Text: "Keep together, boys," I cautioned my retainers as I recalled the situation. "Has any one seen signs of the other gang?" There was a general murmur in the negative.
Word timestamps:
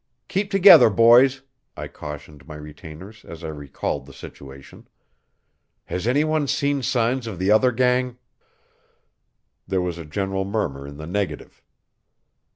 "Keep 0.29 0.49
together, 0.49 0.89
boys," 0.89 1.43
I 1.77 1.87
cautioned 1.87 2.47
my 2.47 2.55
retainers 2.55 3.23
as 3.23 3.43
I 3.43 3.49
recalled 3.49 4.07
the 4.07 4.13
situation. 4.13 4.87
"Has 5.83 6.07
any 6.07 6.23
one 6.23 6.47
seen 6.47 6.81
signs 6.81 7.27
of 7.27 7.37
the 7.37 7.51
other 7.51 7.71
gang?" 7.71 8.17
There 9.67 9.77
was 9.79 9.99
a 9.99 10.05
general 10.05 10.43
murmur 10.43 10.87
in 10.87 10.97
the 10.97 11.05
negative. 11.05 11.61